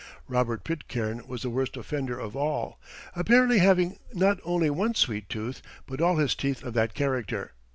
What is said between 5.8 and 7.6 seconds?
but all his teeth of that character.